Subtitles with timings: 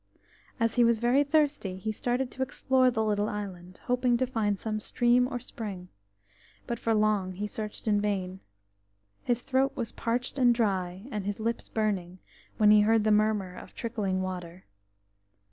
[0.59, 4.57] As he was very thirsty, he started to explore the little island, hoping to find
[4.57, 5.89] some stream or spring,
[6.65, 8.39] but for long he searched in vain.
[9.21, 12.17] His throat was parched and dry, and his lips burning,
[12.57, 14.65] when he heard the murmur of trickling water.